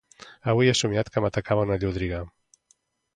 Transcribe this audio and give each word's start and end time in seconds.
Avui 0.53 0.69
he 0.69 0.73
somiat 0.79 1.11
que 1.17 1.23
m'atacava 1.25 1.67
una 1.69 1.77
llúdriga. 1.83 2.23